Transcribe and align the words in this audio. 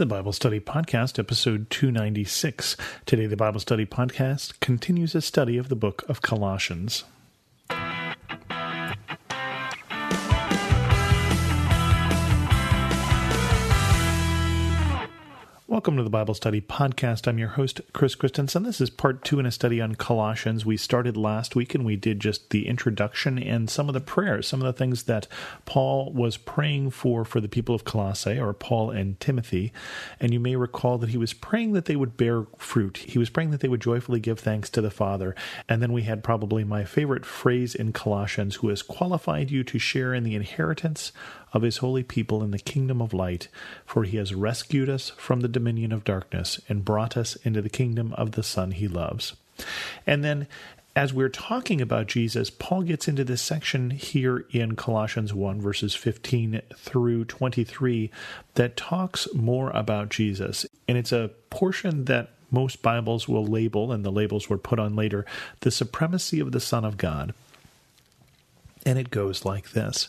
the 0.00 0.06
Bible 0.06 0.32
Study 0.32 0.60
Podcast, 0.60 1.18
episode 1.18 1.68
296. 1.68 2.74
Today, 3.04 3.26
the 3.26 3.36
Bible 3.36 3.60
Study 3.60 3.84
Podcast 3.84 4.58
continues 4.60 5.14
a 5.14 5.20
study 5.20 5.58
of 5.58 5.68
the 5.68 5.76
book 5.76 6.04
of 6.08 6.22
Colossians. 6.22 7.04
Welcome 15.80 15.96
to 15.96 16.02
the 16.02 16.10
Bible 16.10 16.34
Study 16.34 16.60
Podcast. 16.60 17.26
I'm 17.26 17.38
your 17.38 17.48
host, 17.48 17.80
Chris 17.94 18.14
Christensen. 18.14 18.64
This 18.64 18.82
is 18.82 18.90
part 18.90 19.24
two 19.24 19.40
in 19.40 19.46
a 19.46 19.50
study 19.50 19.80
on 19.80 19.94
Colossians. 19.94 20.66
We 20.66 20.76
started 20.76 21.16
last 21.16 21.56
week 21.56 21.74
and 21.74 21.86
we 21.86 21.96
did 21.96 22.20
just 22.20 22.50
the 22.50 22.68
introduction 22.68 23.38
and 23.38 23.70
some 23.70 23.88
of 23.88 23.94
the 23.94 24.00
prayers, 24.02 24.46
some 24.46 24.60
of 24.60 24.66
the 24.66 24.78
things 24.78 25.04
that 25.04 25.26
Paul 25.64 26.12
was 26.12 26.36
praying 26.36 26.90
for 26.90 27.24
for 27.24 27.40
the 27.40 27.48
people 27.48 27.74
of 27.74 27.84
Colossae, 27.84 28.38
or 28.38 28.52
Paul 28.52 28.90
and 28.90 29.18
Timothy. 29.20 29.72
And 30.20 30.34
you 30.34 30.38
may 30.38 30.54
recall 30.54 30.98
that 30.98 31.08
he 31.08 31.16
was 31.16 31.32
praying 31.32 31.72
that 31.72 31.86
they 31.86 31.96
would 31.96 32.18
bear 32.18 32.44
fruit. 32.58 32.98
He 32.98 33.18
was 33.18 33.30
praying 33.30 33.50
that 33.52 33.60
they 33.60 33.68
would 33.68 33.80
joyfully 33.80 34.20
give 34.20 34.38
thanks 34.38 34.68
to 34.70 34.82
the 34.82 34.90
Father. 34.90 35.34
And 35.66 35.80
then 35.80 35.94
we 35.94 36.02
had 36.02 36.22
probably 36.22 36.62
my 36.62 36.84
favorite 36.84 37.24
phrase 37.24 37.74
in 37.74 37.94
Colossians, 37.94 38.56
who 38.56 38.68
has 38.68 38.82
qualified 38.82 39.50
you 39.50 39.64
to 39.64 39.78
share 39.78 40.12
in 40.12 40.24
the 40.24 40.34
inheritance 40.34 41.10
of 41.52 41.62
his 41.62 41.78
holy 41.78 42.02
people 42.02 42.42
in 42.42 42.50
the 42.50 42.58
kingdom 42.58 43.00
of 43.00 43.14
light, 43.14 43.48
for 43.84 44.04
he 44.04 44.16
has 44.16 44.34
rescued 44.34 44.88
us 44.88 45.10
from 45.10 45.40
the 45.40 45.48
dominion 45.48 45.92
of 45.92 46.04
darkness 46.04 46.60
and 46.68 46.84
brought 46.84 47.16
us 47.16 47.36
into 47.44 47.60
the 47.62 47.68
kingdom 47.68 48.12
of 48.14 48.32
the 48.32 48.42
Son 48.42 48.72
he 48.72 48.88
loves. 48.88 49.34
And 50.06 50.24
then 50.24 50.46
as 50.96 51.14
we're 51.14 51.28
talking 51.28 51.80
about 51.80 52.08
Jesus, 52.08 52.50
Paul 52.50 52.82
gets 52.82 53.06
into 53.06 53.24
this 53.24 53.40
section 53.40 53.90
here 53.90 54.44
in 54.50 54.74
Colossians 54.74 55.32
1, 55.32 55.60
verses 55.60 55.94
15 55.94 56.60
through 56.76 57.24
23, 57.26 58.10
that 58.54 58.76
talks 58.76 59.32
more 59.32 59.70
about 59.70 60.08
Jesus. 60.08 60.66
And 60.88 60.98
it's 60.98 61.12
a 61.12 61.30
portion 61.48 62.06
that 62.06 62.30
most 62.50 62.82
Bibles 62.82 63.28
will 63.28 63.46
label, 63.46 63.92
and 63.92 64.04
the 64.04 64.10
labels 64.10 64.50
were 64.50 64.58
put 64.58 64.80
on 64.80 64.96
later, 64.96 65.24
the 65.60 65.70
supremacy 65.70 66.40
of 66.40 66.50
the 66.50 66.60
Son 66.60 66.84
of 66.84 66.96
God. 66.96 67.34
And 68.84 68.98
it 68.98 69.10
goes 69.10 69.44
like 69.44 69.70
this 69.70 70.08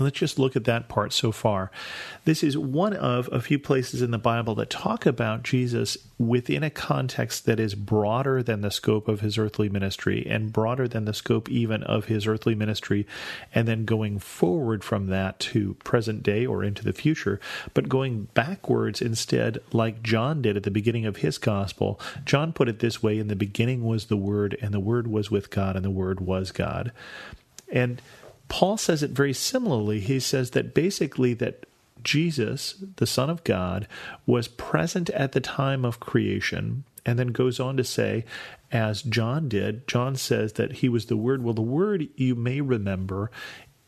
Let's 0.00 0.18
just 0.18 0.38
look 0.38 0.54
at 0.54 0.62
that 0.64 0.88
part 0.88 1.12
so 1.12 1.32
far. 1.32 1.72
This 2.24 2.44
is 2.44 2.56
one 2.56 2.92
of 2.92 3.28
a 3.32 3.40
few 3.40 3.58
places 3.58 4.00
in 4.00 4.12
the 4.12 4.18
Bible 4.18 4.54
that 4.54 4.70
talk 4.70 5.06
about 5.06 5.42
Jesus 5.42 5.98
within 6.18 6.62
a 6.62 6.70
context 6.70 7.46
that 7.46 7.58
is 7.58 7.74
broader 7.74 8.40
than 8.40 8.60
the 8.60 8.70
scope 8.70 9.08
of 9.08 9.22
his 9.22 9.36
earthly 9.36 9.68
ministry 9.68 10.24
and 10.28 10.52
broader 10.52 10.86
than 10.86 11.04
the 11.04 11.14
scope 11.14 11.50
even 11.50 11.82
of 11.82 12.04
his 12.04 12.28
earthly 12.28 12.54
ministry, 12.54 13.08
and 13.52 13.66
then 13.66 13.84
going 13.84 14.20
forward 14.20 14.84
from 14.84 15.06
that 15.06 15.40
to 15.40 15.74
present 15.82 16.22
day 16.22 16.46
or 16.46 16.62
into 16.62 16.84
the 16.84 16.92
future, 16.92 17.40
but 17.74 17.88
going 17.88 18.28
backwards 18.34 19.02
instead, 19.02 19.58
like 19.72 20.04
John 20.04 20.42
did 20.42 20.56
at 20.56 20.62
the 20.62 20.70
beginning 20.70 21.06
of 21.06 21.18
his 21.18 21.38
gospel. 21.38 21.98
John 22.24 22.52
put 22.52 22.68
it 22.68 22.78
this 22.78 23.02
way 23.02 23.18
In 23.18 23.26
the 23.26 23.34
beginning 23.34 23.84
was 23.84 24.06
the 24.06 24.16
Word, 24.16 24.56
and 24.62 24.72
the 24.72 24.78
Word 24.78 25.08
was 25.08 25.28
with 25.28 25.50
God, 25.50 25.74
and 25.74 25.84
the 25.84 25.90
Word 25.90 26.20
was 26.20 26.52
God. 26.52 26.92
And 27.70 28.00
Paul 28.48 28.76
says 28.76 29.02
it 29.02 29.10
very 29.10 29.32
similarly. 29.32 30.00
He 30.00 30.20
says 30.20 30.50
that 30.50 30.74
basically 30.74 31.34
that 31.34 31.66
Jesus, 32.02 32.82
the 32.96 33.06
Son 33.06 33.28
of 33.28 33.44
God, 33.44 33.86
was 34.26 34.48
present 34.48 35.10
at 35.10 35.32
the 35.32 35.40
time 35.40 35.84
of 35.84 36.00
creation, 36.00 36.84
and 37.04 37.18
then 37.18 37.28
goes 37.28 37.58
on 37.58 37.76
to 37.76 37.84
say, 37.84 38.24
as 38.70 39.02
John 39.02 39.48
did, 39.48 39.86
John 39.88 40.16
says 40.16 40.54
that 40.54 40.74
he 40.74 40.88
was 40.88 41.06
the 41.06 41.16
Word. 41.16 41.42
Well, 41.42 41.54
the 41.54 41.62
Word, 41.62 42.08
you 42.16 42.34
may 42.34 42.60
remember, 42.60 43.30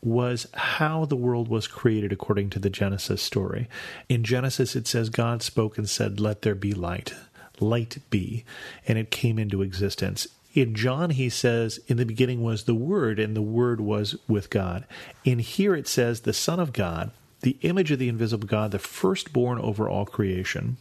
was 0.01 0.47
how 0.53 1.05
the 1.05 1.15
world 1.15 1.47
was 1.47 1.67
created 1.67 2.11
according 2.11 2.49
to 2.49 2.59
the 2.59 2.69
Genesis 2.69 3.21
story. 3.21 3.69
In 4.09 4.23
Genesis, 4.23 4.75
it 4.75 4.87
says, 4.87 5.09
God 5.09 5.43
spoke 5.43 5.77
and 5.77 5.87
said, 5.87 6.19
Let 6.19 6.41
there 6.41 6.55
be 6.55 6.73
light. 6.73 7.13
Light 7.59 7.97
be. 8.09 8.43
And 8.87 8.97
it 8.97 9.11
came 9.11 9.37
into 9.37 9.61
existence. 9.61 10.27
In 10.53 10.75
John, 10.75 11.11
he 11.11 11.29
says, 11.29 11.79
In 11.87 11.97
the 11.97 12.05
beginning 12.05 12.43
was 12.43 12.63
the 12.63 12.75
Word, 12.75 13.19
and 13.19 13.35
the 13.35 13.41
Word 13.41 13.79
was 13.79 14.15
with 14.27 14.49
God. 14.49 14.85
In 15.23 15.39
here, 15.39 15.75
it 15.75 15.87
says, 15.87 16.21
The 16.21 16.33
Son 16.33 16.59
of 16.59 16.73
God, 16.73 17.11
the 17.41 17.57
image 17.61 17.91
of 17.91 17.99
the 17.99 18.09
invisible 18.09 18.47
God, 18.47 18.71
the 18.71 18.79
firstborn 18.79 19.59
over 19.59 19.87
all 19.87 20.05
creation. 20.05 20.77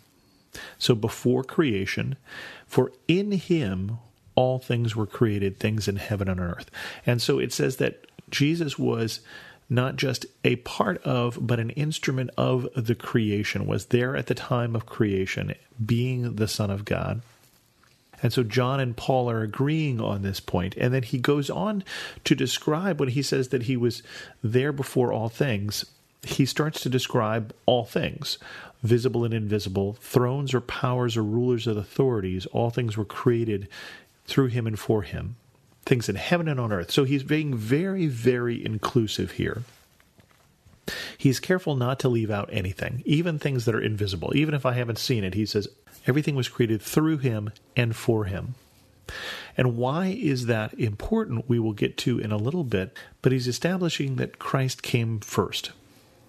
So 0.79 0.95
before 0.95 1.45
creation, 1.45 2.17
for 2.67 2.93
in 3.07 3.33
him 3.33 3.99
all 4.35 4.59
things 4.59 4.97
were 4.97 5.07
created, 5.07 5.59
things 5.59 5.87
in 5.87 5.97
heaven 5.97 6.29
and 6.29 6.41
earth. 6.41 6.71
And 7.07 7.23
so 7.23 7.39
it 7.39 7.53
says 7.53 7.77
that 7.77 8.05
Jesus 8.31 8.79
was 8.79 9.21
not 9.69 9.97
just 9.97 10.27
a 10.45 10.57
part 10.57 11.01
of, 11.05 11.39
but 11.41 11.61
an 11.61 11.71
instrument 11.71 12.31
of 12.37 12.69
the 12.75 12.97
creation, 12.97 13.67
was 13.67 13.87
there 13.87 14.17
at 14.17 14.27
the 14.27 14.35
time 14.35 14.75
of 14.75 14.87
creation, 14.87 15.55
being 15.85 16.35
the 16.35 16.49
Son 16.49 16.71
of 16.71 16.85
God. 16.85 17.23
And 18.23 18.33
so 18.33 18.43
John 18.43 18.81
and 18.81 18.97
Paul 18.97 19.31
are 19.31 19.43
agreeing 19.43 20.01
on 20.01 20.23
this 20.23 20.41
point. 20.41 20.75
And 20.77 20.93
then 20.93 21.03
he 21.03 21.19
goes 21.19 21.51
on 21.51 21.85
to 22.25 22.35
describe 22.35 23.01
when 23.01 23.11
he 23.11 23.23
says 23.23 23.49
that 23.49 23.63
he 23.63 23.77
was 23.77 24.03
there 24.43 24.73
before 24.73 25.13
all 25.13 25.29
things, 25.29 25.87
he 26.23 26.45
starts 26.45 26.81
to 26.83 26.89
describe 26.89 27.55
all 27.67 27.85
things 27.85 28.39
visible 28.83 29.25
and 29.25 29.35
invisible, 29.35 29.95
thrones 30.01 30.55
or 30.55 30.61
powers 30.61 31.17
or 31.17 31.23
rulers 31.23 31.67
or 31.67 31.79
authorities, 31.79 32.47
all 32.47 32.71
things 32.71 32.97
were 32.97 33.05
created 33.05 33.69
through 34.27 34.47
him 34.47 34.67
and 34.67 34.79
for 34.79 35.03
him, 35.03 35.37
things 35.85 36.09
in 36.09 36.17
heaven 36.17 36.49
and 36.49 36.59
on 36.59 36.73
earth. 36.73 36.91
So 36.91 37.05
he's 37.05 37.23
being 37.23 37.55
very, 37.55 38.07
very 38.07 38.65
inclusive 38.65 39.33
here. 39.33 39.63
He's 41.17 41.41
careful 41.41 41.77
not 41.77 42.01
to 42.01 42.09
leave 42.09 42.31
out 42.31 42.49
anything, 42.53 43.03
even 43.05 43.39
things 43.39 43.65
that 43.65 43.75
are 43.75 43.81
invisible. 43.81 44.33
Even 44.35 44.55
if 44.55 44.67
I 44.67 44.73
haven't 44.73 44.99
seen 44.99 45.25
it, 45.25 45.35
he 45.35 45.47
says, 45.47 45.69
Everything 46.07 46.35
was 46.35 46.49
created 46.49 46.81
through 46.83 47.19
him 47.19 47.51
and 47.77 47.95
for 47.95 48.25
him. 48.25 48.55
And 49.57 49.77
why 49.77 50.07
is 50.07 50.47
that 50.47 50.73
important? 50.75 51.49
We 51.49 51.59
will 51.59 51.73
get 51.73 51.97
to 51.99 52.19
in 52.19 52.33
a 52.33 52.37
little 52.37 52.65
bit, 52.65 52.97
but 53.23 53.33
he's 53.33 53.49
establishing 53.49 54.17
that 54.17 54.39
Christ 54.39 54.83
came 54.83 55.21
first, 55.21 55.73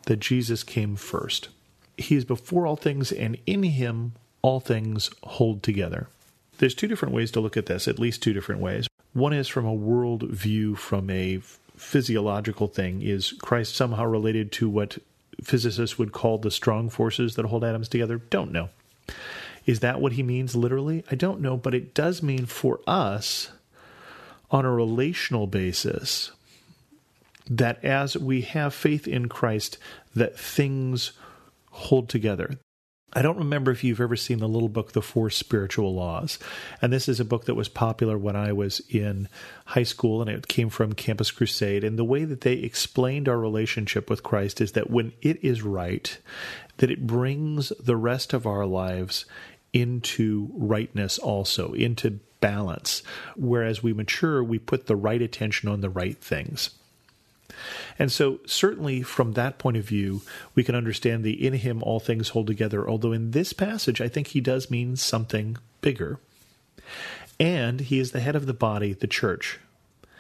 that 0.05 0.19
Jesus 0.19 0.63
came 0.63 0.95
first. 0.95 1.49
He 1.97 2.15
is 2.15 2.25
before 2.25 2.65
all 2.65 2.75
things, 2.75 3.11
and 3.11 3.37
in 3.45 3.63
him 3.63 4.13
all 4.41 4.59
things 4.59 5.11
hold 5.23 5.61
together. 5.61 6.07
There's 6.57 6.75
two 6.75 6.87
different 6.87 7.13
ways 7.13 7.31
to 7.31 7.39
look 7.39 7.57
at 7.57 7.67
this, 7.67 7.87
at 7.87 7.99
least 7.99 8.21
two 8.21 8.33
different 8.33 8.61
ways. 8.61 8.87
One 9.13 9.33
is 9.33 9.47
from 9.47 9.65
a 9.65 9.73
world 9.73 10.23
view, 10.23 10.75
from 10.75 11.09
a 11.09 11.41
physiological 11.75 12.67
thing. 12.67 13.01
Is 13.01 13.33
Christ 13.33 13.75
somehow 13.75 14.05
related 14.05 14.51
to 14.53 14.69
what 14.69 14.97
physicists 15.43 15.97
would 15.97 16.11
call 16.11 16.37
the 16.37 16.51
strong 16.51 16.89
forces 16.89 17.35
that 17.35 17.45
hold 17.45 17.63
atoms 17.63 17.89
together? 17.89 18.17
Don't 18.17 18.51
know. 18.51 18.69
Is 19.65 19.79
that 19.81 20.01
what 20.01 20.13
he 20.13 20.23
means 20.23 20.55
literally? 20.55 21.03
I 21.11 21.15
don't 21.15 21.41
know, 21.41 21.57
but 21.57 21.73
it 21.73 21.93
does 21.93 22.23
mean 22.23 22.45
for 22.45 22.79
us 22.87 23.51
on 24.49 24.65
a 24.65 24.71
relational 24.71 25.47
basis 25.47 26.31
that 27.49 27.83
as 27.83 28.17
we 28.17 28.41
have 28.41 28.73
faith 28.73 29.07
in 29.07 29.27
Christ 29.27 29.77
that 30.15 30.37
things 30.37 31.11
hold 31.71 32.09
together. 32.09 32.59
I 33.13 33.21
don't 33.21 33.37
remember 33.37 33.71
if 33.71 33.83
you've 33.83 33.99
ever 33.99 34.15
seen 34.15 34.39
the 34.39 34.47
little 34.47 34.69
book, 34.69 34.93
The 34.93 35.01
Four 35.01 35.29
Spiritual 35.29 35.93
Laws. 35.93 36.39
And 36.81 36.93
this 36.93 37.09
is 37.09 37.19
a 37.19 37.25
book 37.25 37.43
that 37.43 37.55
was 37.55 37.67
popular 37.67 38.17
when 38.17 38.37
I 38.37 38.53
was 38.53 38.81
in 38.87 39.27
high 39.65 39.83
school 39.83 40.21
and 40.21 40.29
it 40.29 40.47
came 40.47 40.69
from 40.69 40.93
Campus 40.93 41.29
Crusade. 41.29 41.83
And 41.83 41.99
the 41.99 42.05
way 42.05 42.23
that 42.23 42.41
they 42.41 42.53
explained 42.53 43.27
our 43.27 43.37
relationship 43.37 44.09
with 44.09 44.23
Christ 44.23 44.61
is 44.61 44.71
that 44.73 44.89
when 44.89 45.11
it 45.21 45.43
is 45.43 45.61
right, 45.61 46.17
that 46.77 46.89
it 46.89 47.05
brings 47.05 47.73
the 47.81 47.97
rest 47.97 48.31
of 48.31 48.47
our 48.47 48.65
lives 48.65 49.25
into 49.73 50.49
rightness 50.53 51.17
also, 51.17 51.73
into 51.73 52.19
balance. 52.41 53.03
Whereas 53.35 53.81
we 53.81 53.93
mature, 53.93 54.43
we 54.43 54.59
put 54.59 54.87
the 54.87 54.95
right 54.95 55.21
attention 55.21 55.69
on 55.69 55.81
the 55.81 55.89
right 55.89 56.17
things. 56.17 56.71
And 57.99 58.11
so, 58.11 58.39
certainly 58.45 59.01
from 59.01 59.33
that 59.33 59.59
point 59.59 59.77
of 59.77 59.85
view, 59.85 60.21
we 60.55 60.63
can 60.63 60.75
understand 60.75 61.23
the 61.23 61.45
in 61.45 61.53
him 61.53 61.83
all 61.83 61.99
things 61.99 62.29
hold 62.29 62.47
together, 62.47 62.89
although 62.89 63.11
in 63.11 63.31
this 63.31 63.53
passage, 63.53 64.01
I 64.01 64.07
think 64.07 64.27
he 64.27 64.41
does 64.41 64.71
mean 64.71 64.95
something 64.95 65.57
bigger. 65.81 66.19
And 67.39 67.81
he 67.81 67.99
is 67.99 68.11
the 68.11 68.19
head 68.19 68.35
of 68.35 68.45
the 68.45 68.53
body, 68.53 68.93
the 68.93 69.07
church. 69.07 69.59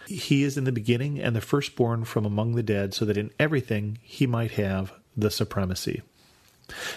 He 0.07 0.43
is 0.43 0.57
in 0.57 0.65
the 0.65 0.71
beginning 0.71 1.19
and 1.19 1.35
the 1.35 1.41
firstborn 1.41 2.03
from 2.03 2.25
among 2.25 2.55
the 2.55 2.63
dead, 2.63 2.93
so 2.93 3.05
that 3.05 3.17
in 3.17 3.31
everything 3.39 3.99
he 4.01 4.27
might 4.27 4.51
have 4.51 4.91
the 5.15 5.31
supremacy. 5.31 6.01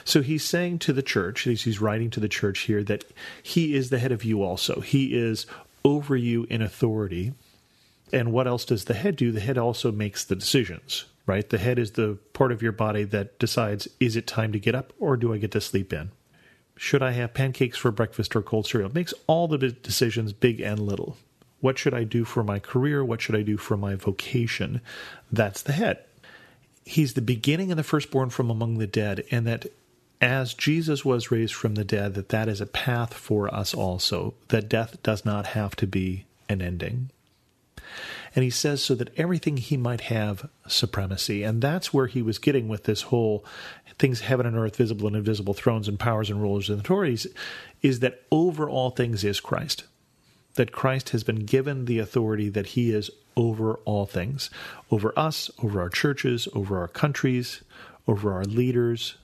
So 0.05 0.23
he's 0.23 0.45
saying 0.45 0.81
to 0.81 0.93
the 0.93 1.03
church, 1.03 1.43
he's 1.43 1.81
writing 1.81 2.11
to 2.11 2.21
the 2.21 2.29
church 2.29 2.61
here, 2.61 2.83
that 2.85 3.05
he 3.43 3.75
is 3.75 3.91
the 3.91 3.99
head 3.99 4.13
of 4.13 4.25
you 4.25 4.43
also. 4.43 4.81
He 4.81 5.15
is 5.15 5.47
over 5.85 6.17
you 6.17 6.47
in 6.51 6.63
authority. 6.63 7.35
And 8.13 8.33
what 8.33 8.47
else 8.47 8.65
does 8.65 8.85
the 8.85 8.95
head 8.95 9.17
do? 9.17 9.33
The 9.33 9.41
head 9.41 9.59
also 9.59 9.91
makes 9.91 10.25
the 10.25 10.37
decisions, 10.37 11.05
right? 11.27 11.49
The 11.49 11.59
head 11.59 11.79
is 11.79 11.93
the 11.93 12.19
part 12.33 12.53
of 12.53 12.63
your 12.63 12.73
body 12.73 13.05
that 13.05 13.39
decides 13.39 13.89
is 14.01 14.17
it 14.17 14.27
time 14.27 14.53
to 14.53 14.59
get 14.59 14.75
up 14.75 14.93
or 14.99 15.17
do 15.17 15.33
I 15.33 15.39
get 15.39 15.53
to 15.53 15.61
sleep 15.61 15.93
in? 15.93 16.11
Should 16.77 17.03
I 17.03 17.13
have 17.13 17.35
pancakes 17.35 17.79
for 17.79 17.91
breakfast 17.91 18.35
or 18.35 18.43
cold 18.43 18.67
cereal? 18.67 18.91
It 18.91 18.95
makes 18.95 19.15
all 19.27 19.47
the 19.47 19.59
decisions, 19.59 20.33
big 20.33 20.61
and 20.61 20.81
little. 20.81 21.17
What 21.61 21.79
should 21.79 21.95
I 21.95 22.05
do 22.05 22.25
for 22.25 22.43
my 22.43 22.59
career? 22.59 23.05
What 23.05 23.23
should 23.23 23.37
I 23.37 23.43
do 23.43 23.57
for 23.57 23.77
my 23.77 23.95
vocation? 23.95 24.81
That's 25.31 25.63
the 25.63 25.73
head. 25.73 26.05
He's 26.85 27.15
the 27.15 27.23
beginning 27.23 27.71
and 27.71 27.79
the 27.79 27.85
firstborn 27.85 28.31
from 28.31 28.51
among 28.51 28.79
the 28.79 28.87
dead, 28.87 29.25
and 29.31 29.47
that 29.47 29.67
as 30.21 30.55
Jesus 30.55 31.05
was 31.05 31.31
raised 31.31 31.55
from 31.55 31.75
the 31.75 31.85
dead, 31.85 32.15
that 32.15 32.31
that 32.31 32.49
is 32.49 32.61
a 32.61 32.67
path 32.67 33.15
for 33.15 33.53
us 33.55 33.75
also, 33.75 34.35
that 34.49 34.69
death 34.69 35.03
does 35.03 35.25
not 35.25 35.49
have 35.49 35.77
to 35.77 35.87
be 35.87 36.25
an 36.49 36.63
ending. 36.63 37.11
And 38.35 38.43
he 38.43 38.51
says 38.51 38.83
so 38.83 38.95
that 38.97 39.17
everything 39.17 39.59
he 39.59 39.77
might 39.77 40.03
have 40.03 40.49
supremacy. 40.67 41.43
And 41.43 41.63
that's 41.63 41.95
where 41.95 42.07
he 42.07 42.23
was 42.23 42.39
getting 42.39 42.69
with 42.69 42.85
this 42.85 43.03
whole 43.03 43.45
things 43.99 44.23
heaven 44.23 44.47
and 44.47 44.57
earth, 44.57 44.77
visible 44.77 45.07
and 45.07 45.17
invisible, 45.17 45.55
thrones 45.55 45.87
and 45.87 45.99
powers 45.99 46.31
and 46.31 46.43
rulers 46.43 46.69
and 46.69 46.81
authorities, 46.81 47.27
is 47.81 48.01
that 48.01 48.23
over 48.33 48.69
all 48.69 48.91
things 48.91 49.23
is 49.25 49.41
Christ. 49.41 49.85
That 50.55 50.73
Christ 50.73 51.11
has 51.11 51.23
been 51.23 51.45
given 51.45 51.85
the 51.85 51.99
authority 51.99 52.49
that 52.49 52.69
he 52.69 52.93
is 52.93 53.11
over 53.37 53.75
all 53.85 54.07
things, 54.07 54.51
over 54.91 55.13
us, 55.19 55.51
over 55.63 55.81
our 55.81 55.91
churches, 55.91 56.49
over 56.55 56.79
our 56.79 56.89
countries, 56.89 57.63
over 58.07 58.33
our 58.33 58.45
leaders. 58.45 59.17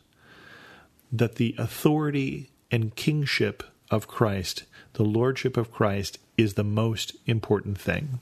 That 1.12 1.36
the 1.36 1.54
authority 1.58 2.50
and 2.70 2.94
kingship 2.94 3.62
of 3.90 4.06
Christ, 4.06 4.64
the 4.92 5.02
lordship 5.02 5.56
of 5.56 5.72
Christ, 5.72 6.18
is 6.36 6.54
the 6.54 6.64
most 6.64 7.16
important 7.26 7.78
thing. 7.78 8.20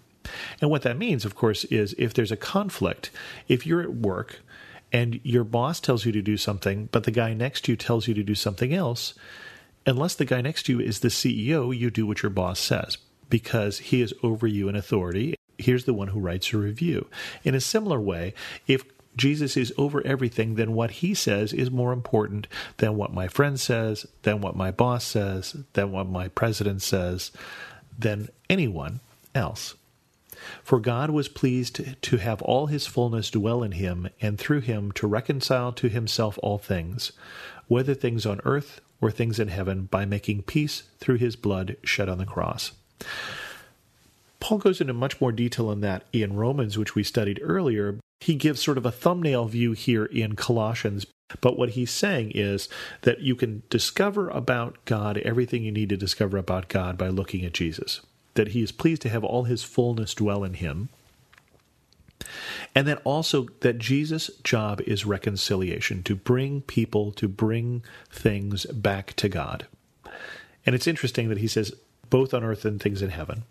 And 0.61 0.71
what 0.71 0.83
that 0.83 0.99
means, 0.99 1.25
of 1.25 1.35
course, 1.35 1.65
is 1.65 1.95
if 1.99 2.15
there's 2.15 2.33
a 2.33 2.37
conflict, 2.37 3.11
if 3.47 3.67
you're 3.67 3.83
at 3.83 3.95
work 3.95 4.41
and 4.93 5.21
your 5.23 5.45
boss 5.45 5.81
tells 5.81 6.05
you 6.05 6.13
to 6.13 6.23
do 6.23 6.37
something, 6.37 6.89
but 6.93 7.05
the 7.05 7.11
guy 7.11 7.35
next 7.35 7.65
to 7.65 7.73
you 7.73 7.77
tells 7.77 8.09
you 8.09 8.15
to 8.15 8.23
do 8.23 8.35
something 8.35 8.73
else, 8.73 9.15
unless 9.87 10.15
the 10.15 10.25
guy 10.25 10.41
next 10.41 10.65
to 10.65 10.73
you 10.73 10.81
is 10.81 11.01
the 11.01 11.09
CEO, 11.09 11.77
you 11.77 11.91
do 11.91 12.07
what 12.07 12.23
your 12.23 12.31
boss 12.31 12.59
says 12.59 12.99
because 13.31 13.79
he 13.79 14.01
is 14.01 14.15
over 14.23 14.47
you 14.47 14.69
in 14.69 14.77
authority. 14.77 15.38
Here's 15.59 15.85
the 15.85 15.95
one 15.95 16.09
who 16.09 16.21
writes 16.21 16.53
a 16.53 16.59
review. 16.59 17.09
In 17.45 17.55
a 17.55 17.61
similar 17.61 18.01
way, 18.01 18.33
if 18.67 18.85
Jesus 19.17 19.57
is 19.57 19.75
over 19.77 20.07
everything, 20.07 20.55
then 20.55 20.73
what 20.75 20.93
he 20.93 21.13
says 21.13 21.53
is 21.53 21.71
more 21.71 21.93
important 21.93 22.47
than 22.77 22.97
what 22.97 23.13
my 23.13 23.27
friend 23.27 23.59
says, 23.59 24.07
than 24.23 24.41
what 24.41 24.57
my 24.57 24.71
boss 24.71 25.05
says, 25.05 25.57
than 25.73 25.91
what 25.91 26.09
my 26.09 26.29
president 26.29 26.83
says, 26.83 27.33
than 27.99 28.29
anyone 28.49 29.01
else. 29.35 29.75
For 30.63 30.79
God 30.79 31.11
was 31.11 31.29
pleased 31.29 31.81
to 32.01 32.17
have 32.19 32.41
all 32.43 32.67
his 32.67 32.87
fullness 32.87 33.29
dwell 33.31 33.65
in 33.65 33.73
him, 33.73 34.09
and 34.21 34.39
through 34.39 34.61
him 34.61 34.93
to 34.93 35.09
reconcile 35.09 35.73
to 35.73 35.89
himself 35.89 36.39
all 36.41 36.59
things, 36.59 37.11
whether 37.67 37.95
things 37.95 38.25
on 38.25 38.41
earth 38.45 38.81
or 39.01 39.11
things 39.11 39.41
in 39.41 39.49
heaven, 39.49 39.87
by 39.91 40.05
making 40.05 40.43
peace 40.43 40.85
through 40.99 41.17
his 41.17 41.35
blood 41.35 41.77
shed 41.83 42.09
on 42.09 42.19
the 42.19 42.25
cross. 42.25 42.71
Paul 44.41 44.59
goes 44.59 44.81
into 44.81 44.93
much 44.93 45.21
more 45.21 45.33
detail 45.33 45.69
on 45.69 45.81
that 45.81 46.05
in 46.13 46.37
Romans, 46.37 46.79
which 46.79 46.95
we 46.95 47.03
studied 47.03 47.41
earlier. 47.43 47.99
He 48.21 48.35
gives 48.35 48.63
sort 48.63 48.79
of 48.79 48.87
a 48.87 48.93
thumbnail 48.93 49.47
view 49.47 49.73
here 49.73 50.05
in 50.05 50.37
Colossians. 50.37 51.07
But 51.41 51.59
what 51.59 51.71
he's 51.71 51.91
saying 51.91 52.33
is 52.35 52.69
that 53.03 53.21
you 53.21 53.35
can 53.35 53.63
discover 53.69 54.31
about 54.31 54.85
God 54.85 55.19
everything 55.19 55.63
you 55.63 55.73
need 55.73 55.91
to 55.91 55.97
discover 55.97 56.39
about 56.39 56.69
God 56.69 56.97
by 56.97 57.09
looking 57.09 57.45
at 57.45 57.53
Jesus 57.53 58.01
that 58.39 58.49
he 58.49 58.63
is 58.63 58.73
pleased 58.73 59.03
to 59.03 59.09
have 59.09 59.25
all 59.25 59.45
his 59.45 59.65
fullness 59.65 60.15
dwell 60.15 60.45
in 60.45 60.55
him. 60.55 60.89
And 62.75 62.87
then 62.87 62.99
also 62.99 63.49
that 63.61 63.79
Jesus' 63.79 64.31
job 64.45 64.81
is 64.83 65.05
reconciliation, 65.05 66.03
to 66.05 66.15
bring 66.15 66.63
people, 66.63 67.13
to 67.13 67.29
bring 67.29 67.83
things 68.11 68.65
back 68.67 69.15
to 69.15 69.29
God. 69.29 69.67
And 70.65 70.75
it's 70.75 70.87
interesting 70.87 71.29
that 71.29 71.39
he 71.39 71.49
says, 71.49 71.75
both 72.11 72.33
on 72.33 72.45
earth 72.45 72.65
and 72.65 72.81
things 72.81 73.03
in 73.03 73.11
heaven. 73.11 73.43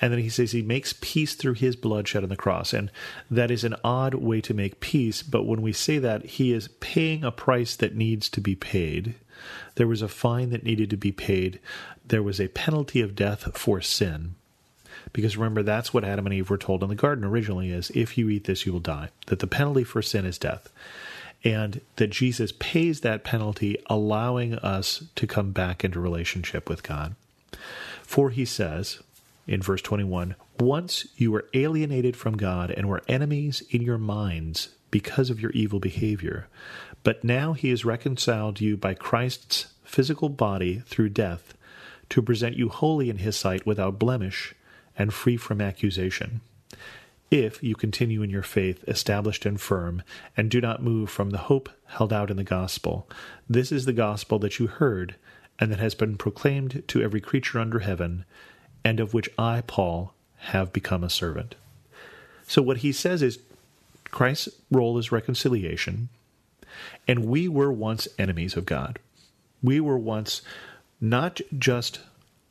And 0.00 0.12
then 0.12 0.20
he 0.20 0.28
says 0.28 0.52
he 0.52 0.62
makes 0.62 0.94
peace 1.00 1.34
through 1.34 1.54
his 1.54 1.76
blood 1.76 2.06
shed 2.06 2.22
on 2.22 2.28
the 2.28 2.36
cross. 2.36 2.72
And 2.72 2.90
that 3.30 3.50
is 3.50 3.64
an 3.64 3.76
odd 3.82 4.14
way 4.14 4.40
to 4.42 4.54
make 4.54 4.80
peace. 4.80 5.22
But 5.22 5.44
when 5.44 5.62
we 5.62 5.72
say 5.72 5.98
that, 5.98 6.24
he 6.24 6.52
is 6.52 6.68
paying 6.80 7.24
a 7.24 7.30
price 7.30 7.76
that 7.76 7.96
needs 7.96 8.28
to 8.30 8.40
be 8.40 8.54
paid. 8.54 9.14
There 9.76 9.86
was 9.86 10.02
a 10.02 10.08
fine 10.08 10.50
that 10.50 10.64
needed 10.64 10.90
to 10.90 10.96
be 10.96 11.12
paid. 11.12 11.60
There 12.04 12.22
was 12.22 12.40
a 12.40 12.48
penalty 12.48 13.00
of 13.00 13.16
death 13.16 13.56
for 13.56 13.80
sin. 13.80 14.34
Because 15.12 15.36
remember, 15.36 15.62
that's 15.62 15.94
what 15.94 16.04
Adam 16.04 16.26
and 16.26 16.34
Eve 16.34 16.50
were 16.50 16.58
told 16.58 16.82
in 16.82 16.88
the 16.88 16.94
garden 16.94 17.24
originally 17.24 17.70
is 17.70 17.90
if 17.94 18.18
you 18.18 18.28
eat 18.28 18.44
this, 18.44 18.66
you 18.66 18.72
will 18.72 18.80
die. 18.80 19.10
That 19.26 19.38
the 19.38 19.46
penalty 19.46 19.84
for 19.84 20.02
sin 20.02 20.26
is 20.26 20.38
death. 20.38 20.70
And 21.44 21.80
that 21.96 22.10
Jesus 22.10 22.52
pays 22.58 23.00
that 23.00 23.24
penalty, 23.24 23.78
allowing 23.86 24.56
us 24.56 25.04
to 25.14 25.26
come 25.26 25.52
back 25.52 25.84
into 25.84 26.00
relationship 26.00 26.68
with 26.68 26.82
God. 26.82 27.14
For 28.02 28.30
he 28.30 28.44
says 28.44 29.00
in 29.46 29.62
verse 29.62 29.82
21 29.82 30.34
Once 30.58 31.06
you 31.16 31.30
were 31.30 31.48
alienated 31.54 32.16
from 32.16 32.36
God 32.36 32.70
and 32.70 32.88
were 32.88 33.02
enemies 33.08 33.62
in 33.70 33.82
your 33.82 33.98
minds 33.98 34.70
because 34.90 35.30
of 35.30 35.40
your 35.40 35.50
evil 35.52 35.80
behavior. 35.80 36.48
But 37.02 37.22
now 37.22 37.52
he 37.52 37.70
has 37.70 37.84
reconciled 37.84 38.60
you 38.60 38.76
by 38.76 38.94
Christ's 38.94 39.66
physical 39.84 40.28
body 40.28 40.82
through 40.86 41.10
death 41.10 41.54
to 42.08 42.22
present 42.22 42.56
you 42.56 42.68
holy 42.68 43.10
in 43.10 43.18
his 43.18 43.36
sight 43.36 43.66
without 43.66 43.98
blemish 43.98 44.54
and 44.96 45.12
free 45.12 45.36
from 45.36 45.60
accusation. 45.60 46.40
If 47.30 47.62
you 47.62 47.74
continue 47.74 48.22
in 48.22 48.30
your 48.30 48.44
faith, 48.44 48.84
established 48.86 49.44
and 49.44 49.60
firm, 49.60 50.02
and 50.36 50.50
do 50.50 50.60
not 50.60 50.82
move 50.82 51.10
from 51.10 51.30
the 51.30 51.38
hope 51.38 51.68
held 51.86 52.12
out 52.12 52.30
in 52.30 52.36
the 52.36 52.44
gospel, 52.44 53.08
this 53.48 53.72
is 53.72 53.84
the 53.84 53.92
gospel 53.92 54.38
that 54.38 54.60
you 54.60 54.68
heard, 54.68 55.16
and 55.58 55.72
that 55.72 55.80
has 55.80 55.94
been 55.94 56.16
proclaimed 56.16 56.84
to 56.86 57.02
every 57.02 57.20
creature 57.20 57.58
under 57.58 57.80
heaven, 57.80 58.24
and 58.86 59.00
of 59.00 59.12
which 59.12 59.28
I, 59.36 59.62
Paul, 59.66 60.14
have 60.36 60.72
become 60.72 61.02
a 61.02 61.10
servant. 61.10 61.56
So, 62.46 62.62
what 62.62 62.78
he 62.78 62.92
says 62.92 63.20
is 63.20 63.40
Christ's 64.12 64.48
role 64.70 64.96
is 64.96 65.10
reconciliation. 65.10 66.08
And 67.08 67.24
we 67.24 67.48
were 67.48 67.72
once 67.72 68.06
enemies 68.16 68.56
of 68.56 68.64
God. 68.64 69.00
We 69.60 69.80
were 69.80 69.98
once 69.98 70.40
not 71.00 71.40
just 71.58 71.98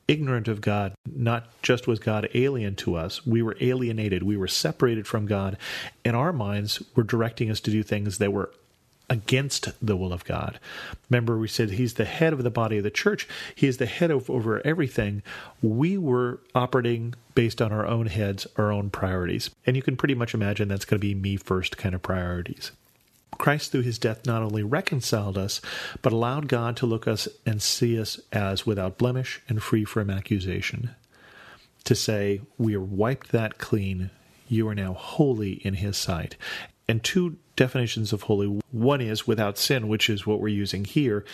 ignorant 0.08 0.46
of 0.46 0.60
God, 0.60 0.92
not 1.10 1.46
just 1.62 1.86
was 1.86 1.98
God 1.98 2.28
alien 2.34 2.76
to 2.76 2.96
us, 2.96 3.24
we 3.26 3.40
were 3.40 3.56
alienated, 3.58 4.22
we 4.22 4.36
were 4.36 4.46
separated 4.46 5.06
from 5.06 5.24
God, 5.24 5.56
and 6.04 6.14
our 6.14 6.34
minds 6.34 6.82
were 6.94 7.02
directing 7.02 7.50
us 7.50 7.60
to 7.60 7.70
do 7.70 7.82
things 7.82 8.18
that 8.18 8.32
were 8.32 8.50
against 9.08 9.68
the 9.84 9.96
will 9.96 10.12
of 10.12 10.24
God. 10.24 10.58
Remember, 11.08 11.38
we 11.38 11.48
said 11.48 11.70
he's 11.70 11.94
the 11.94 12.04
head 12.04 12.32
of 12.32 12.42
the 12.42 12.50
body 12.50 12.78
of 12.78 12.84
the 12.84 12.90
church. 12.90 13.28
He 13.54 13.66
is 13.66 13.76
the 13.76 13.86
head 13.86 14.10
of 14.10 14.28
over 14.28 14.64
everything. 14.66 15.22
We 15.62 15.96
were 15.96 16.40
operating 16.54 17.14
based 17.34 17.62
on 17.62 17.72
our 17.72 17.86
own 17.86 18.06
heads, 18.06 18.46
our 18.56 18.72
own 18.72 18.90
priorities. 18.90 19.50
And 19.64 19.76
you 19.76 19.82
can 19.82 19.96
pretty 19.96 20.14
much 20.14 20.34
imagine 20.34 20.68
that's 20.68 20.84
going 20.84 21.00
to 21.00 21.06
be 21.06 21.14
me 21.14 21.36
first 21.36 21.76
kind 21.76 21.94
of 21.94 22.02
priorities. 22.02 22.72
Christ, 23.38 23.70
through 23.70 23.82
his 23.82 23.98
death, 23.98 24.24
not 24.26 24.42
only 24.42 24.62
reconciled 24.62 25.36
us, 25.36 25.60
but 26.02 26.12
allowed 26.12 26.48
God 26.48 26.76
to 26.78 26.86
look 26.86 27.06
us 27.06 27.28
and 27.44 27.60
see 27.60 28.00
us 28.00 28.18
as 28.32 28.66
without 28.66 28.98
blemish 28.98 29.42
and 29.48 29.62
free 29.62 29.84
from 29.84 30.10
accusation. 30.10 30.90
To 31.84 31.94
say, 31.94 32.40
we 32.58 32.74
are 32.74 32.80
wiped 32.80 33.32
that 33.32 33.58
clean, 33.58 34.10
you 34.48 34.66
are 34.68 34.74
now 34.74 34.94
holy 34.94 35.52
in 35.52 35.74
his 35.74 35.96
sight. 35.96 36.36
And 36.88 37.02
two 37.02 37.36
definitions 37.56 38.12
of 38.12 38.22
holy 38.22 38.60
one 38.70 39.00
is 39.00 39.26
without 39.26 39.58
sin, 39.58 39.88
which 39.88 40.08
is 40.08 40.26
what 40.26 40.40
we're 40.40 40.48
using 40.48 40.84
here. 40.84 41.24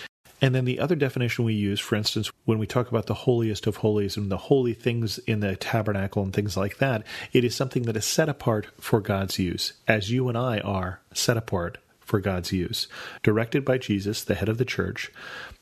And 0.41 0.55
then 0.55 0.65
the 0.65 0.81
other 0.81 0.97
definition 0.97 1.45
we 1.45 1.55
use, 1.55 1.79
for 1.79 1.95
instance, 1.95 2.33
when 2.47 2.59
we 2.59 2.67
talk 2.67 2.89
about 2.89 3.07
the 3.07 3.15
holiest 3.15 3.69
of 3.69 3.77
holies 3.77 4.17
and 4.17 4.31
the 4.31 4.37
holy 4.37 4.75
things 4.75 5.19
in 5.19 5.39
the 5.39 5.55
tabernacle 5.55 6.23
and 6.23 6.33
things 6.33 6.57
like 6.57 6.79
that, 6.79 7.05
it 7.33 7.45
is 7.45 7.55
something 7.55 7.85
that 7.85 7.97
is 7.97 8.05
set 8.05 8.29
apart 8.29 8.67
for 8.81 9.01
God's 9.01 9.39
use, 9.39 9.75
as 9.87 10.11
you 10.11 10.29
and 10.29 10.37
I 10.37 10.59
are 10.59 11.01
set 11.15 11.37
apart 11.37 11.79
for 12.01 12.19
God's 12.19 12.51
use, 12.51 12.89
directed 13.23 13.65
by 13.65 13.79
Jesus, 13.79 14.25
the 14.25 14.35
head 14.35 14.49
of 14.49 14.59
the 14.59 14.65
church, 14.65 15.13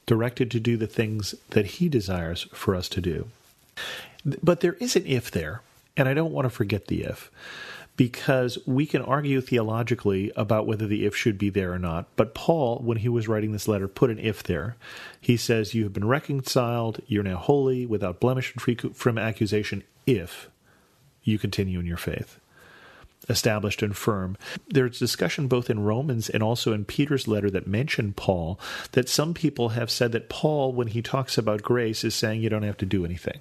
directed 0.07 0.51
to 0.51 0.61
do 0.61 0.79
the 0.79 0.87
things 0.87 1.35
that 1.51 1.67
he 1.67 1.91
desires 1.91 2.47
for 2.53 2.75
us 2.75 2.89
to 2.89 3.03
do. 3.03 3.29
But 4.43 4.61
there 4.61 4.75
is 4.75 4.97
an 4.97 5.07
if 5.07 5.31
there, 5.31 5.61
and 5.95 6.09
I 6.09 6.15
don't 6.15 6.33
want 6.33 6.47
to 6.47 6.51
forget 6.51 6.87
the 6.87 7.03
if 7.03 7.31
because 8.01 8.57
we 8.65 8.87
can 8.87 9.03
argue 9.03 9.43
theologically 9.43 10.33
about 10.35 10.67
whether 10.67 10.87
the 10.87 11.05
if 11.05 11.15
should 11.15 11.37
be 11.37 11.51
there 11.51 11.71
or 11.71 11.79
not. 11.79 12.07
But 12.17 12.33
Paul, 12.33 12.79
when 12.79 12.97
he 12.97 13.11
was 13.11 13.29
writing 13.29 13.53
this 13.53 13.69
letter, 13.69 13.89
put 13.89 14.09
an 14.09 14.19
if 14.19 14.43
there. 14.43 14.77
He 15.21 15.37
says, 15.37 15.75
You 15.75 15.83
have 15.83 15.93
been 15.93 16.09
reconciled, 16.09 17.03
you're 17.07 17.23
now 17.23 17.37
holy, 17.37 17.85
without 17.85 18.19
blemish 18.19 18.55
and 18.55 18.63
free 18.63 18.75
from 18.75 19.19
accusation, 19.19 19.83
if 20.07 20.49
you 21.25 21.39
continue 21.39 21.79
in 21.79 21.85
your 21.85 21.99
faith 21.99 22.41
established 23.29 23.83
and 23.83 23.95
firm. 23.95 24.39
There's 24.67 24.99
discussion 24.99 25.47
both 25.47 25.69
in 25.69 25.85
Romans 25.85 26.31
and 26.31 26.43
also 26.43 26.73
in 26.73 26.87
Peter's 26.87 27.29
letter 27.29 27.51
that 27.51 27.67
mention 27.67 28.15
Paul 28.15 28.59
that 28.93 29.11
some 29.11 29.35
people 29.35 29.69
have 29.71 29.91
said 29.91 30.13
that 30.13 30.31
Paul, 30.31 30.73
when 30.73 30.89
he 30.89 31.03
talks 31.03 31.37
about 31.37 31.61
grace, 31.61 32.03
is 32.03 32.15
saying 32.15 32.41
you 32.41 32.49
don't 32.49 32.63
have 32.63 32.79
to 32.79 32.87
do 32.87 33.05
anything. 33.05 33.41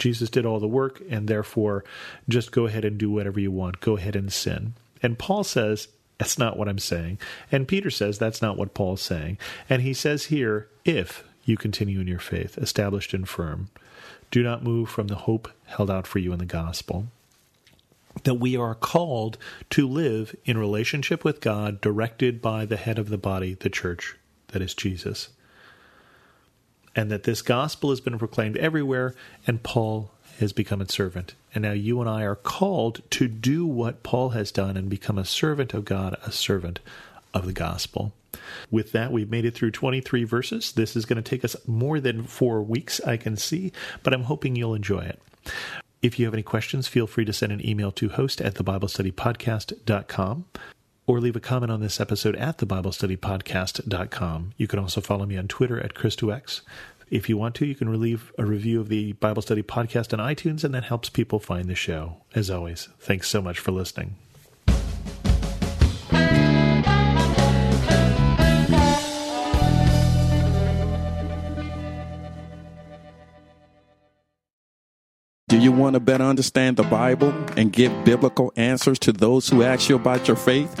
Jesus 0.00 0.30
did 0.30 0.44
all 0.44 0.58
the 0.58 0.66
work, 0.66 1.00
and 1.08 1.28
therefore 1.28 1.84
just 2.28 2.50
go 2.50 2.66
ahead 2.66 2.84
and 2.84 2.98
do 2.98 3.10
whatever 3.10 3.38
you 3.38 3.52
want. 3.52 3.80
Go 3.80 3.96
ahead 3.96 4.16
and 4.16 4.32
sin. 4.32 4.74
And 5.02 5.18
Paul 5.18 5.44
says, 5.44 5.86
that's 6.18 6.38
not 6.38 6.56
what 6.56 6.68
I'm 6.68 6.78
saying. 6.78 7.18
And 7.52 7.68
Peter 7.68 7.90
says, 7.90 8.18
that's 8.18 8.42
not 8.42 8.56
what 8.56 8.74
Paul's 8.74 9.02
saying. 9.02 9.38
And 9.68 9.82
he 9.82 9.94
says 9.94 10.24
here, 10.24 10.68
if 10.84 11.22
you 11.44 11.56
continue 11.56 12.00
in 12.00 12.08
your 12.08 12.18
faith, 12.18 12.58
established 12.58 13.14
and 13.14 13.28
firm, 13.28 13.68
do 14.30 14.42
not 14.42 14.64
move 14.64 14.88
from 14.88 15.06
the 15.06 15.14
hope 15.14 15.50
held 15.66 15.90
out 15.90 16.06
for 16.06 16.18
you 16.18 16.32
in 16.32 16.38
the 16.38 16.44
gospel. 16.44 17.06
That 18.24 18.34
we 18.34 18.56
are 18.56 18.74
called 18.74 19.38
to 19.70 19.88
live 19.88 20.34
in 20.44 20.58
relationship 20.58 21.24
with 21.24 21.40
God, 21.40 21.80
directed 21.80 22.42
by 22.42 22.66
the 22.66 22.76
head 22.76 22.98
of 22.98 23.08
the 23.08 23.18
body, 23.18 23.54
the 23.54 23.70
church, 23.70 24.16
that 24.48 24.60
is 24.60 24.74
Jesus 24.74 25.30
and 26.94 27.10
that 27.10 27.24
this 27.24 27.42
gospel 27.42 27.90
has 27.90 28.00
been 28.00 28.18
proclaimed 28.18 28.56
everywhere, 28.56 29.14
and 29.46 29.62
Paul 29.62 30.10
has 30.38 30.52
become 30.52 30.80
a 30.80 30.88
servant. 30.88 31.34
And 31.54 31.62
now 31.62 31.72
you 31.72 32.00
and 32.00 32.08
I 32.08 32.22
are 32.22 32.36
called 32.36 33.02
to 33.10 33.28
do 33.28 33.66
what 33.66 34.02
Paul 34.02 34.30
has 34.30 34.50
done 34.50 34.76
and 34.76 34.88
become 34.88 35.18
a 35.18 35.24
servant 35.24 35.74
of 35.74 35.84
God, 35.84 36.16
a 36.24 36.32
servant 36.32 36.80
of 37.34 37.46
the 37.46 37.52
gospel. 37.52 38.12
With 38.70 38.92
that, 38.92 39.12
we've 39.12 39.30
made 39.30 39.44
it 39.44 39.54
through 39.54 39.72
23 39.72 40.24
verses. 40.24 40.72
This 40.72 40.96
is 40.96 41.04
going 41.04 41.22
to 41.22 41.28
take 41.28 41.44
us 41.44 41.56
more 41.66 42.00
than 42.00 42.22
four 42.22 42.62
weeks, 42.62 43.00
I 43.00 43.16
can 43.16 43.36
see, 43.36 43.72
but 44.02 44.14
I'm 44.14 44.24
hoping 44.24 44.56
you'll 44.56 44.74
enjoy 44.74 45.00
it. 45.00 45.20
If 46.02 46.18
you 46.18 46.24
have 46.24 46.34
any 46.34 46.42
questions, 46.42 46.88
feel 46.88 47.06
free 47.06 47.26
to 47.26 47.32
send 47.32 47.52
an 47.52 47.66
email 47.66 47.92
to 47.92 48.08
host 48.08 48.40
at 48.40 48.54
thebiblestudypodcast.com 48.54 50.44
or 51.10 51.18
leave 51.18 51.34
a 51.34 51.40
comment 51.40 51.72
on 51.72 51.80
this 51.80 51.98
episode 51.98 52.36
at 52.36 52.58
thebiblestudypodcast.com. 52.58 54.52
You 54.56 54.68
can 54.68 54.78
also 54.78 55.00
follow 55.00 55.26
me 55.26 55.36
on 55.36 55.48
Twitter 55.48 55.80
at 55.80 55.92
Chris2X. 55.92 56.60
If 57.10 57.28
you 57.28 57.36
want 57.36 57.56
to, 57.56 57.66
you 57.66 57.74
can 57.74 58.00
leave 58.00 58.32
a 58.38 58.44
review 58.44 58.80
of 58.80 58.88
the 58.88 59.14
Bible 59.14 59.42
Study 59.42 59.64
Podcast 59.64 60.16
on 60.16 60.20
iTunes, 60.20 60.62
and 60.62 60.72
that 60.72 60.84
helps 60.84 61.10
people 61.10 61.40
find 61.40 61.68
the 61.68 61.74
show. 61.74 62.18
As 62.32 62.48
always, 62.48 62.88
thanks 63.00 63.28
so 63.28 63.42
much 63.42 63.58
for 63.58 63.72
listening. 63.72 64.14
Do 75.48 75.58
you 75.58 75.72
want 75.72 75.94
to 75.94 76.00
better 76.00 76.22
understand 76.22 76.76
the 76.76 76.84
Bible 76.84 77.34
and 77.56 77.72
give 77.72 78.04
biblical 78.04 78.52
answers 78.54 79.00
to 79.00 79.12
those 79.12 79.48
who 79.48 79.64
ask 79.64 79.88
you 79.88 79.96
about 79.96 80.28
your 80.28 80.36
faith? 80.36 80.80